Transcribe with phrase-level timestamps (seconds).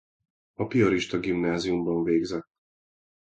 [0.53, 2.49] A piarista gimnáziumban végzett.